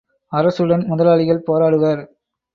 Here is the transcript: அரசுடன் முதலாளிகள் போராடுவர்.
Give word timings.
அரசுடன் 0.31 0.85
முதலாளிகள் 0.87 1.45
போராடுவர். 1.47 2.01